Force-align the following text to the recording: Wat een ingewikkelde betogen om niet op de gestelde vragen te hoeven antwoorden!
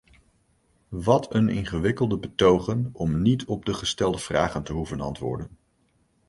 Wat 0.87 1.33
een 1.33 1.49
ingewikkelde 1.49 2.17
betogen 2.17 2.89
om 2.93 3.21
niet 3.21 3.45
op 3.45 3.65
de 3.65 3.73
gestelde 3.73 4.17
vragen 4.17 4.63
te 4.63 4.73
hoeven 4.73 5.01
antwoorden! 5.01 5.57